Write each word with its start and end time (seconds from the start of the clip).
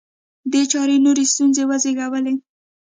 دې 0.51 0.61
چارې 0.71 0.95
نورې 1.05 1.25
ستونزې 1.33 1.63
وزېږولې 1.67 2.33